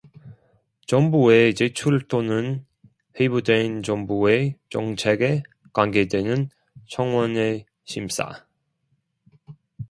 [0.87, 2.65] 정부에 제출 또는
[3.19, 5.43] 회부된 정부의 정책에
[5.73, 6.49] 관계되는
[6.87, 8.47] 청원의 심사